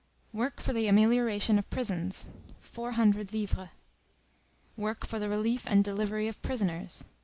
[0.31, 2.29] 50" Work for the amelioration of prisons.......
[2.61, 3.69] 400"
[4.75, 7.03] Work for the relief and delivery of prisoners